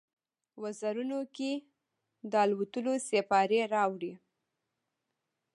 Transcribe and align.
وزرونو 0.63 1.19
کې، 1.35 1.51
د 2.31 2.33
الوتلو 2.45 2.93
سیپارې 3.09 3.61
راوړي 3.73 4.13